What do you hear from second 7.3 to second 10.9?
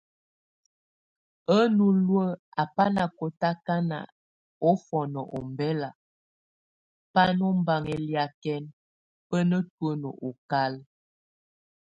nɛ ombaŋ eliakɛn, bá netuen okal.